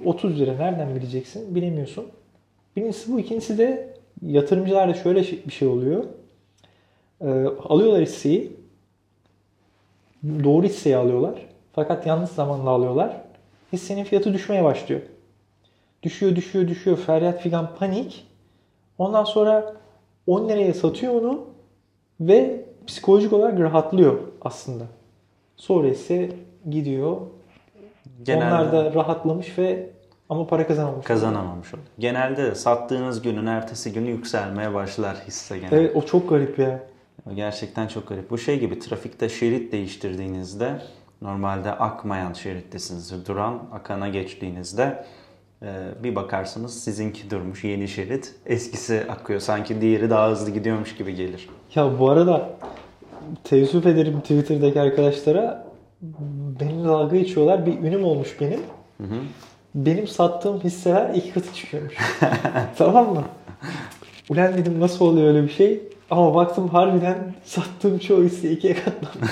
[0.05, 2.05] 30 lira nereden bileceksin bilemiyorsun.
[2.75, 3.19] Birincisi bu.
[3.19, 6.03] ikincisi de yatırımcılarda şöyle şey- bir şey oluyor.
[7.21, 7.27] Ee,
[7.69, 8.51] alıyorlar hisseyi.
[10.43, 11.47] Doğru hisseyi alıyorlar.
[11.73, 13.21] Fakat yanlış zamanla alıyorlar.
[13.73, 15.01] Hissenin fiyatı düşmeye başlıyor.
[16.03, 16.97] Düşüyor, düşüyor, düşüyor.
[16.97, 18.27] Feryat figan panik.
[18.97, 19.75] Ondan sonra
[20.27, 21.45] 10 liraya satıyor onu
[22.19, 24.83] ve psikolojik olarak rahatlıyor aslında.
[25.61, 26.29] Sonra ise
[26.69, 27.17] gidiyor.
[28.29, 29.89] Onlar da rahatlamış ve
[30.29, 31.05] ama para kazanamamış.
[31.05, 31.81] kazanamamış oldu.
[31.99, 35.77] Genelde de sattığınız günün ertesi günü yükselmeye başlar hisse genelde.
[35.77, 36.83] Evet o çok garip ya.
[37.35, 38.29] Gerçekten çok garip.
[38.29, 40.81] Bu şey gibi trafikte şerit değiştirdiğinizde
[41.21, 43.25] normalde akmayan şerittesinizdir.
[43.25, 45.05] Duran akana geçtiğinizde
[45.61, 45.67] e,
[46.03, 48.35] bir bakarsınız sizinki durmuş yeni şerit.
[48.45, 49.39] Eskisi akıyor.
[49.39, 51.49] Sanki diğeri daha hızlı gidiyormuş gibi gelir.
[51.75, 52.49] Ya bu arada
[53.43, 55.67] teessüf ederim Twitter'daki arkadaşlara
[56.59, 57.65] benimle dalga geçiyorlar.
[57.65, 58.59] Bir ünüm olmuş benim.
[59.75, 61.93] Benim sattığım hisseler iki katı çıkıyormuş.
[62.77, 63.23] tamam mı?
[64.29, 65.83] Ulan dedim nasıl oluyor öyle bir şey?
[66.11, 69.31] Ama baktım harbiden sattığım çoğu hisse ikiye katlanmış.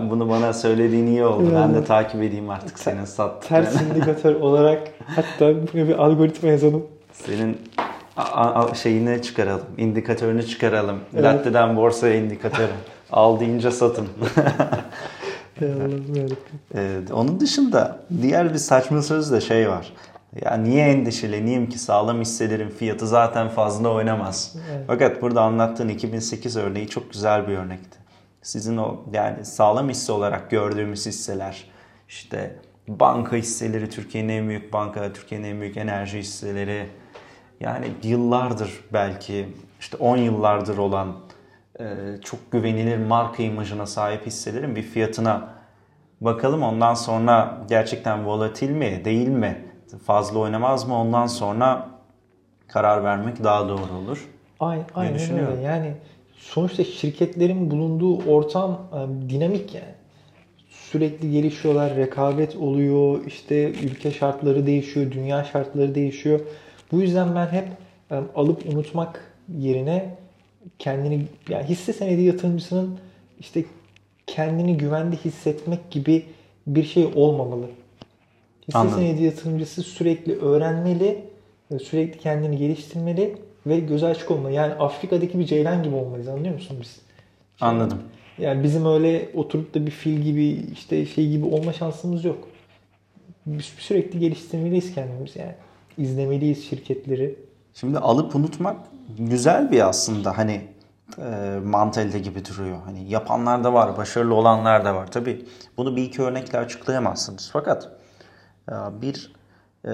[0.10, 1.48] Bunu bana söylediğin iyi oldu.
[1.50, 1.74] Ben Yani.
[1.74, 3.48] de takip edeyim artık senin sattığın.
[3.48, 6.86] Ters indikatör olarak hatta buna bir algoritma yazalım.
[7.12, 7.58] Senin
[8.18, 10.98] A- a- şeyini çıkaralım, indikatörünü çıkaralım.
[11.14, 11.24] Evet.
[11.24, 12.72] Latte'den borsaya indikatörü.
[13.12, 14.08] Al deyince satın.
[16.74, 19.92] Ee, onun dışında diğer bir saçma söz de şey var.
[20.44, 24.56] Ya niye endişeleneyim ki sağlam hisselerin fiyatı zaten fazla oynamaz.
[24.70, 24.84] Evet.
[24.86, 27.98] Fakat burada anlattığın 2008 örneği çok güzel bir örnekti.
[28.42, 31.64] Sizin o yani sağlam hisse olarak gördüğümüz hisseler
[32.08, 32.56] işte
[32.88, 36.86] banka hisseleri Türkiye'nin en büyük banka, Türkiye'nin en büyük enerji hisseleri
[37.60, 39.48] yani yıllardır belki
[39.80, 41.16] işte 10 yıllardır olan
[41.80, 41.84] e,
[42.24, 45.48] çok güvenilir marka imajına sahip hisselerin bir fiyatına
[46.20, 46.62] bakalım.
[46.62, 49.64] Ondan sonra gerçekten volatil mi değil mi
[50.04, 51.88] fazla oynamaz mı ondan sonra
[52.68, 54.28] karar vermek daha doğru olur.
[54.60, 55.62] Aynen, aynen öyle.
[55.62, 55.94] Yani
[56.36, 59.98] sonuçta şirketlerin bulunduğu ortam e, dinamik yani.
[60.68, 66.40] Sürekli gelişiyorlar, rekabet oluyor, işte ülke şartları değişiyor, dünya şartları değişiyor.
[66.92, 67.68] Bu yüzden ben hep
[68.34, 70.14] alıp unutmak yerine
[70.78, 72.98] kendini yani hisse senedi yatırımcısının
[73.40, 73.64] işte
[74.26, 76.26] kendini güvende hissetmek gibi
[76.66, 77.66] bir şey olmamalı.
[78.68, 78.98] Hisse Anladım.
[78.98, 81.24] senedi yatırımcısı sürekli öğrenmeli,
[81.82, 84.52] sürekli kendini geliştirmeli ve gözü açık olmalı.
[84.52, 87.00] Yani Afrika'daki bir ceylan gibi olmalıyız anlıyor musun biz?
[87.60, 88.02] Anladım.
[88.38, 92.48] Yani bizim öyle oturup da bir fil gibi işte şey gibi olma şansımız yok.
[93.46, 95.54] Biz sürekli geliştirmeliyiz kendimizi yani.
[95.98, 97.38] İzlemeliyiz şirketleri.
[97.74, 98.76] Şimdi alıp unutmak
[99.18, 100.68] güzel bir aslında hani
[101.18, 102.78] e, mantalite gibi duruyor.
[102.84, 105.10] Hani yapanlar da var, başarılı olanlar da var.
[105.10, 107.50] Tabii bunu bir iki örnekle açıklayamazsınız.
[107.52, 107.88] Fakat
[108.68, 109.32] e, bir
[109.84, 109.90] e,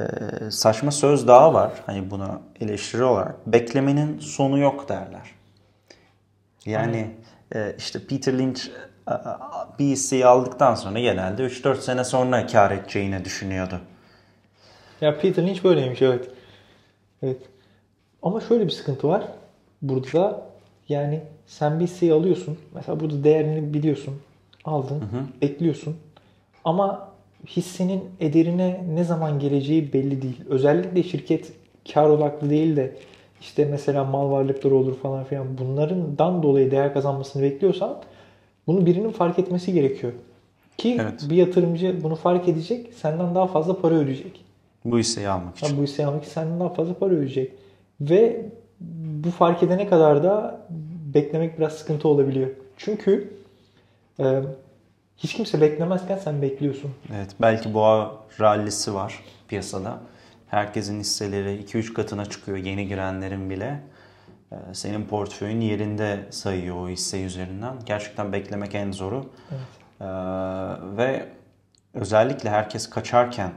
[0.51, 1.73] saçma söz daha var.
[1.87, 5.31] Hani buna eleştiri olarak beklemenin sonu yok derler.
[6.67, 7.11] Yani
[7.55, 8.61] e, işte Peter Lynch
[9.09, 9.15] e,
[9.79, 13.81] bir hisseyi aldıktan sonra genelde 3-4 sene sonra kar edeceğini düşünüyordu.
[15.05, 16.31] Ya Peter Lynch böyleymiş evet.
[17.23, 17.37] Evet.
[18.23, 19.25] Ama şöyle bir sıkıntı var.
[19.83, 20.47] Burada da
[20.89, 22.59] yani sen bir hisseyi alıyorsun.
[22.75, 24.15] Mesela burada değerini biliyorsun.
[24.65, 25.03] Aldın.
[25.43, 25.97] Bekliyorsun.
[26.65, 27.09] Ama
[27.47, 30.41] hissenin ederine ne zaman geleceği belli değil.
[30.49, 31.53] Özellikle şirket
[31.93, 32.97] kar odaklı değil de
[33.41, 37.97] işte mesela mal varlıkları olur falan filan bunlardan dolayı değer kazanmasını bekliyorsan
[38.67, 40.13] bunu birinin fark etmesi gerekiyor.
[40.79, 41.27] Ki Evet.
[41.31, 44.44] bir yatırımcı bunu fark edecek, senden daha fazla para ödeyecek.
[44.85, 45.67] Bu hisseyi almak için.
[45.67, 47.53] Ha, bu hisseyi almak için senden daha fazla para ödeyecek.
[48.01, 48.47] Ve
[49.25, 50.61] bu fark edene kadar da
[51.15, 52.51] beklemek biraz sıkıntı olabiliyor.
[52.77, 53.33] Çünkü
[54.21, 54.43] e,
[55.17, 56.91] hiç kimse beklemezken sen bekliyorsun.
[57.15, 59.99] Evet, belki boğa rallisi var piyasada.
[60.47, 63.81] Herkesin hisseleri 2-3 katına çıkıyor yeni girenlerin bile.
[64.53, 67.75] Ee, Senin portföyün yerinde sayıyor o hisse üzerinden.
[67.87, 69.27] Gerçekten beklemek en zoru.
[69.51, 69.61] Evet.
[70.01, 70.05] Ee,
[70.97, 71.29] ve
[71.95, 73.53] özellikle herkes kaçarken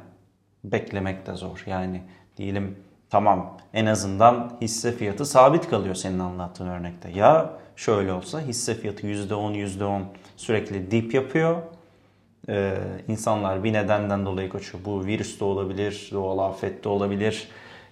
[0.72, 1.64] beklemek de zor.
[1.66, 2.02] Yani
[2.38, 2.76] diyelim
[3.10, 7.10] tamam en azından hisse fiyatı sabit kalıyor senin anlattığın örnekte.
[7.10, 10.02] Ya şöyle olsa hisse fiyatı %10 %10
[10.38, 11.58] sürekli dip yapıyor.
[12.50, 12.78] Ee,
[13.08, 14.86] insanlar bir nedenden dolayı kaçıyor.
[14.86, 17.48] Bu virüs de olabilir, doğal afet de olabilir.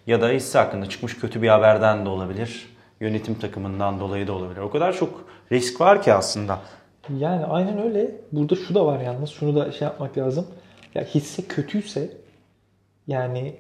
[0.08, 2.76] Ya da hisse hakkında çıkmış kötü bir haberden de olabilir.
[3.00, 4.60] Yönetim takımından dolayı da olabilir.
[4.62, 6.60] O kadar çok risk var ki aslında.
[7.18, 8.12] Yani aynen öyle.
[8.32, 9.30] Burada şu da var yalnız.
[9.30, 10.48] Şunu da şey yapmak lazım.
[10.96, 12.12] Ya hisse kötüyse
[13.08, 13.54] yani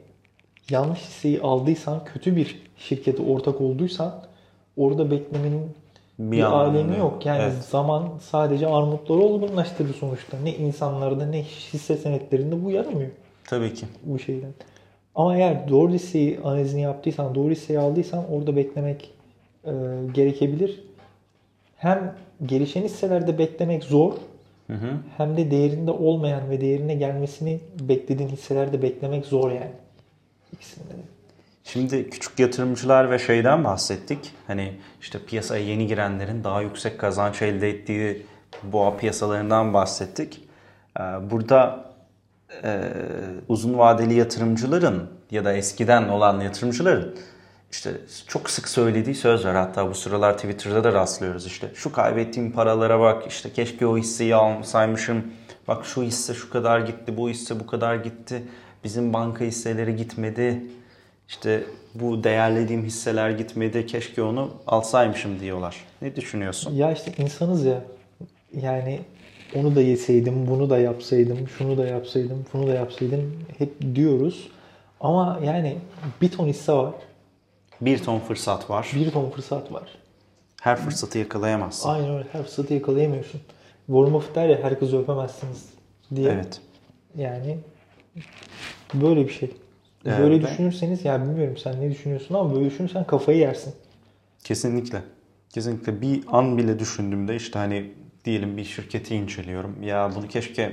[0.69, 4.23] yanlış hisseyi aldıysan, kötü bir şirkete ortak olduysan
[4.77, 5.71] orada beklemenin
[6.19, 7.25] bir, anlamı alemi yok.
[7.25, 7.53] Yani Evet.
[7.69, 10.37] zaman sadece armutları olgunlaştırır sonuçta.
[10.43, 13.09] Ne insanlarda ne hisse senetlerinde bu yaramıyor
[13.47, 13.85] Tabii ki.
[14.03, 14.51] bu şeyden.
[15.15, 19.11] Ama eğer doğru hisseyi analizini yaptıysan, doğru hisseyi aldıysan orada beklemek
[19.65, 19.71] e,
[20.13, 20.83] gerekebilir.
[21.75, 24.13] Hem gelişen hisselerde beklemek zor,
[24.67, 24.97] Hı hı.
[25.17, 29.71] hem de değerinde olmayan ve değerine gelmesini beklediğin hisselerde beklemek zor yani.
[30.53, 31.01] İkisinde de.
[31.63, 34.31] Şimdi küçük yatırımcılar ve şeyden bahsettik.
[34.47, 38.25] Hani işte piyasaya yeni girenlerin daha yüksek kazanç elde ettiği
[38.63, 40.41] boğa piyasalarından bahsettik.
[40.99, 41.01] Ee,
[41.31, 41.85] Burada
[42.63, 42.81] e,
[43.47, 47.15] uzun vadeli yatırımcıların ya da eskiden olan yatırımcıların
[47.71, 47.91] işte
[48.27, 49.55] çok sık söylediği söz var.
[49.55, 51.71] Hatta bu sıralar Twitter'da da rastlıyoruz işte.
[51.75, 55.23] Şu kaybettiğim paralara bak işte keşke o hisseyi alsaymışım.
[55.67, 58.43] Bak şu hisse şu kadar gitti, bu hisse bu kadar gitti.
[58.83, 60.63] Bizim banka hisseleri gitmedi.
[61.27, 61.63] İşte
[61.95, 63.85] bu değerlediğim hisseler gitmedi.
[63.85, 65.75] Keşke onu alsaymışım diyorlar.
[66.01, 66.73] Ne düşünüyorsun?
[66.73, 67.83] Ya işte insanız ya.
[68.61, 68.99] Yani
[69.55, 74.47] onu da yeseydim, bunu da yapsaydım, şunu da yapsaydım, bunu da yapsaydım hep diyoruz.
[74.99, 75.77] Ama yani
[76.21, 76.93] bir ton hisse var,
[77.81, 78.91] Bir ton fırsat var.
[78.95, 79.89] bir ton fırsat var.
[80.61, 81.89] Her fırsatı yakalayamazsın.
[81.89, 82.27] Aynen öyle.
[82.31, 83.41] Her fırsatı yakalayamıyorsun.
[83.87, 85.69] Warren Buffett der ya herkesi öpemezsiniz
[86.15, 86.31] diye.
[86.31, 86.61] Evet.
[87.15, 87.57] Yani
[88.93, 89.51] böyle bir şey.
[90.05, 93.73] Ee, Böyle düşünürseniz ya bilmiyorum sen ne düşünüyorsun ama böyle düşünürsen kafayı yersin.
[94.43, 95.01] Kesinlikle.
[95.49, 97.91] Kesinlikle bir an bile düşündüğümde işte hani
[98.25, 99.83] diyelim bir şirketi inceliyorum.
[99.83, 100.71] Ya bunu keşke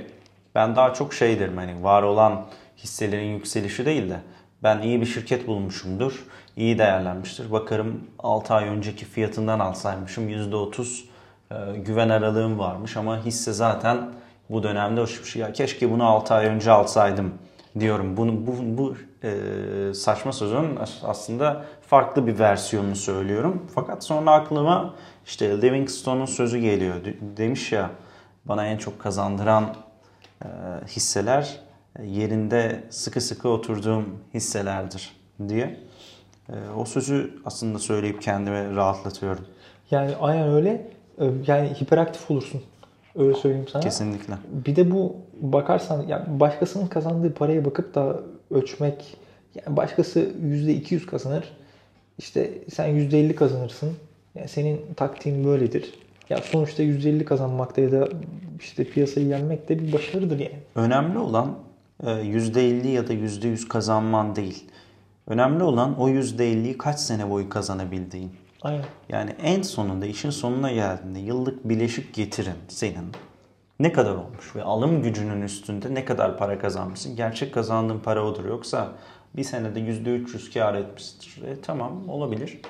[0.55, 2.45] ben daha çok şey derim hani var olan
[2.77, 4.19] hisselerin yükselişi değil de
[4.63, 6.23] ben iyi bir şirket bulmuşumdur.
[6.57, 7.51] iyi değerlenmiştir.
[7.51, 11.03] Bakarım 6 ay önceki fiyatından alsaymışım %30
[11.51, 13.97] e, güven aralığım varmış ama hisse zaten
[14.49, 15.35] bu dönemde uçmuş.
[15.35, 17.33] Ya keşke bunu 6 ay önce alsaydım
[17.79, 18.17] diyorum.
[18.17, 23.65] Bunu bu, bu e, saçma sözün as- aslında farklı bir versiyonunu söylüyorum.
[23.75, 24.93] Fakat sonra aklıma
[25.25, 27.05] işte Livingstone'un sözü geliyor.
[27.05, 27.89] De- Demiş ya
[28.45, 29.75] bana en çok kazandıran
[30.43, 30.47] e,
[30.87, 31.59] hisseler
[32.03, 35.11] yerinde sıkı sıkı oturduğum hisselerdir
[35.49, 35.79] diye.
[36.49, 39.45] E, o sözü aslında söyleyip kendime rahatlatıyorum.
[39.91, 40.87] Yani aynen öyle.
[41.19, 42.61] Ee, Yani hiperaktif olursun.
[43.15, 43.83] Öyle söyleyeyim sana.
[43.83, 44.33] Kesinlikle.
[44.65, 48.19] Bir de bu bakarsan yani başkasının kazandığı paraya bakıp da
[48.51, 49.17] ölçmek
[49.55, 51.43] yani başkası %200 kazanır.
[52.17, 53.93] İşte sen %50 kazanırsın.
[54.35, 55.93] Yani senin taktiğin böyledir.
[56.29, 58.09] Ya sonuçta %50 kazanmakta ya da
[58.59, 60.59] işte piyasayı yenmek de bir başarıdır yani.
[60.75, 61.51] Önemli olan e,
[62.03, 64.65] %50 ya da %100 kazanman değil.
[65.27, 68.31] Önemli olan o %50'yi kaç sene boyu kazanabildiğin.
[68.61, 68.85] Aynen.
[69.09, 73.11] Yani en sonunda işin sonuna geldiğinde yıllık bileşik getirin senin
[73.79, 77.15] ne kadar olmuş ve alım gücünün üstünde ne kadar para kazanmışsın.
[77.15, 78.45] Gerçek kazandığın para odur.
[78.45, 78.91] Yoksa
[79.35, 81.43] bir senede %300 kar etmiştir.
[81.43, 82.61] E, tamam olabilir.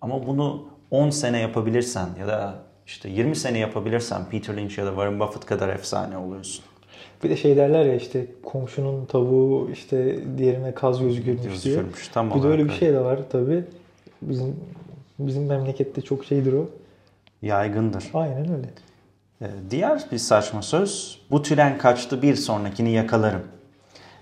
[0.00, 2.54] Ama bunu 10 sene yapabilirsen ya da
[2.86, 6.64] işte 20 sene yapabilirsen Peter Lynch ya da Warren Buffett kadar efsane oluyorsun.
[7.24, 11.80] Bir de şey derler ya işte komşunun tavuğu işte diğerine kaz gözü görmüş diye.
[12.14, 13.64] Tam Bir de öyle bir şey de var tabi.
[14.22, 14.56] Bizim
[15.18, 16.68] bizim memlekette çok şeydir o.
[17.42, 18.04] Yaygındır.
[18.14, 18.68] Aynen öyle.
[19.42, 23.42] Ee, Diğer bir saçma söz, bu tren kaçtı bir sonrakini yakalarım.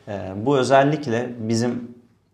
[0.08, 1.88] Ee, Bu özellikle bizim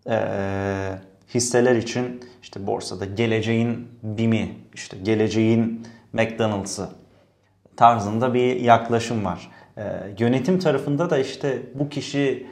[0.07, 0.99] eee,
[1.35, 6.89] hisseler için işte borsada geleceğin BİM'i, işte geleceğin McDonald's'ı
[7.77, 9.51] tarzında bir yaklaşım var.
[9.81, 9.85] Ee,
[10.19, 12.47] Yönetim tarafında da işte bu kişi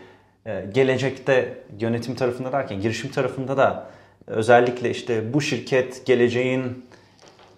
[0.47, 3.91] e, gelecekte yönetim tarafında derken girişim tarafında da
[4.27, 6.85] özellikle işte bu şirket geleceğin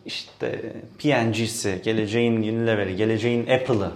[0.06, 3.90] işte PNG'si, geleceğin Unilever'i, geleceğin Apple'ı,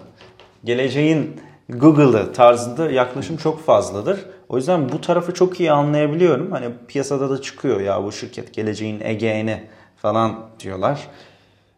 [0.65, 4.21] geleceğin Google'ı tarzında yaklaşım çok fazladır.
[4.49, 6.53] O yüzden bu tarafı çok iyi anlayabiliyorum.
[6.53, 9.65] Hani piyasada da çıkıyor ya bu şirket geleceğin EGN'i
[9.97, 11.09] falan diyorlar.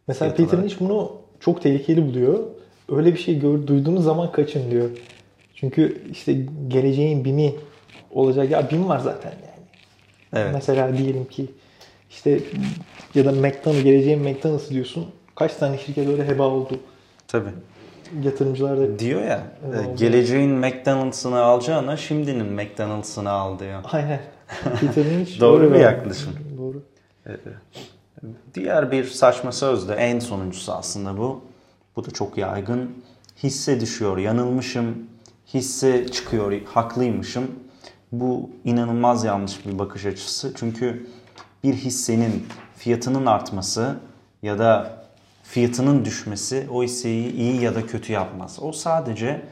[0.09, 0.71] Mesela Fiyat Peter olarak.
[0.71, 2.39] Lynch bunu çok tehlikeli buluyor.
[2.89, 4.91] Öyle bir şey gör, duyduğunuz zaman kaçın diyor.
[5.55, 6.37] Çünkü işte
[6.69, 7.55] geleceğin BİM'i
[8.11, 8.51] olacak.
[8.51, 9.67] Ya BİM var zaten yani.
[10.33, 10.51] Evet.
[10.55, 11.47] Mesela diyelim ki
[12.11, 12.41] işte
[13.15, 15.07] ya da McDonald's, geleceğin McDonald's diyorsun.
[15.35, 16.81] Kaç tane şirket öyle heba oldu.
[17.29, 17.49] Tabii.
[18.23, 19.43] Yatırımcılar da Diyor ya
[19.75, 19.97] e, oldu.
[19.97, 23.83] geleceğin McDonald's'ını alacağına şimdinin McDonald's'ını al diyor.
[23.93, 24.21] aynen.
[25.41, 26.33] Doğru bir- yaklaşım.
[26.59, 26.83] Doğru.
[28.55, 31.41] Diğer bir saçma söz de en sonuncusu aslında bu.
[31.97, 33.05] Bu da çok yaygın.
[33.43, 35.07] Hisse düşüyor, yanılmışım.
[35.55, 37.51] Hisse çıkıyor, haklıymışım.
[38.13, 40.53] Bu inanılmaz yanlış bir bakış açısı.
[40.57, 41.07] Çünkü
[41.65, 43.97] bir hissenin fiyatının artması
[44.43, 45.03] ya da
[45.43, 48.59] fiyatının düşmesi o hisseyi iyi ya da kötü yapmaz.
[48.63, 49.43] O sadece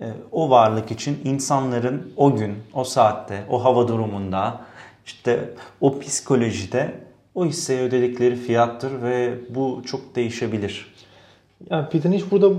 [0.00, 4.60] e, o varlık için insanların o gün, o saatte, o hava durumunda,
[5.06, 6.94] işte o psikolojide
[7.34, 10.94] o hisseye ödedikleri fiyattır ve bu çok değişebilir.
[11.70, 12.50] Yani Peter Lynch burada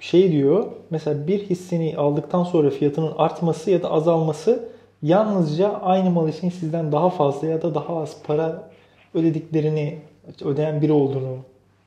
[0.00, 0.66] şey diyor.
[0.90, 4.68] Mesela bir hisseni aldıktan sonra fiyatının artması ya da azalması
[5.02, 8.70] yalnızca aynı mal için sizden daha fazla ya da daha az para
[9.14, 9.98] ödediklerini
[10.44, 11.36] ödeyen biri olduğunu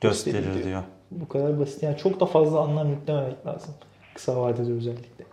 [0.01, 0.65] Gösterir gösteriyor.
[0.65, 0.83] diyor.
[1.11, 1.83] Bu kadar basit.
[1.83, 3.73] Yani çok da fazla anlam yüklememek lazım.
[4.13, 5.25] Kısa vadede özellikle.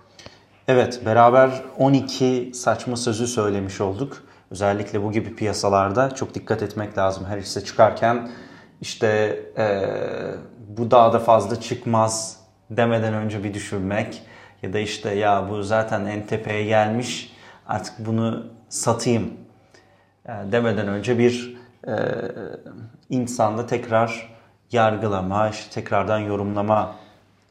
[0.68, 4.22] Evet, beraber 12 saçma sözü söylemiş olduk.
[4.50, 7.24] Özellikle bu gibi piyasalarda çok dikkat etmek lazım.
[7.28, 8.28] Her hisse çıkarken
[8.80, 10.34] işte eee,
[10.84, 14.22] bu daha da fazla çıkmaz demeden önce bir düşünmek.
[14.62, 17.32] Ya da işte ya bu zaten en tepeye gelmiş
[17.68, 19.32] artık bunu satayım
[20.26, 21.94] e, demeden önce bir e,
[23.10, 24.34] insanda tekrar
[24.72, 26.94] yargılama, işte tekrardan yorumlama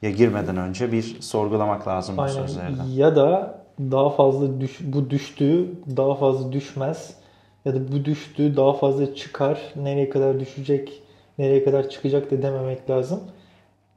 [0.01, 2.33] ya girmeden önce bir sorgulamak lazım bu Aynen.
[2.33, 2.83] sözlerden.
[2.83, 5.67] Ya da daha fazla düş, bu düştü
[5.97, 7.13] daha fazla düşmez
[7.65, 11.02] ya da bu düştü daha fazla çıkar nereye kadar düşecek
[11.37, 13.19] nereye kadar çıkacak da dememek lazım.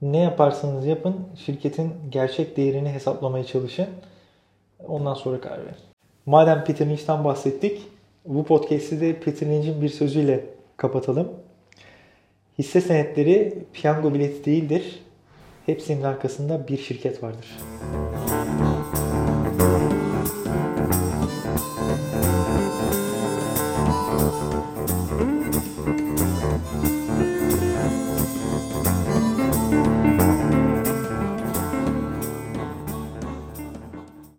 [0.03, 1.17] Ne yaparsanız yapın
[1.47, 3.87] şirketin gerçek değerini hesaplamaya çalışın.
[4.89, 5.77] Ondan sonra karar verin.
[6.27, 7.83] Madem Peter Lynch'ten bahsettik
[8.27, 10.45] bu podcast'i de Peter Lynch'in bir sözüyle
[10.77, 11.29] kapatalım.
[12.59, 15.03] Hisse senetleri piyango bileti değildir.
[15.67, 17.57] Hepsinin arkasında bir şirket vardır.